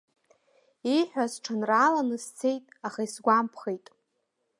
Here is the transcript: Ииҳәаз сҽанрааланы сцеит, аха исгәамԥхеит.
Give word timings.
Ииҳәаз 0.93 1.31
сҽанрааланы 1.35 2.17
сцеит, 2.25 2.65
аха 2.87 2.99
исгәамԥхеит. 3.05 3.85